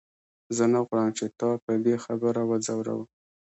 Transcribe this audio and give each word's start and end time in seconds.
زه 0.55 0.63
نه 0.73 0.79
غواړم 0.85 1.09
چې 1.17 1.25
تا 1.39 1.49
په 1.63 1.71
دې 1.83 1.95
خبره 2.05 2.41
وځوروم. 2.49 3.01